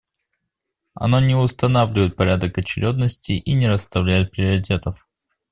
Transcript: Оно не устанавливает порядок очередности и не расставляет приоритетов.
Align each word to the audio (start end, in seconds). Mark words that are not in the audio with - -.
Оно 0.95 1.19
не 1.19 1.35
устанавливает 1.35 2.15
порядок 2.15 2.57
очередности 2.57 3.33
и 3.33 3.53
не 3.53 3.67
расставляет 3.69 4.31
приоритетов. 4.31 5.07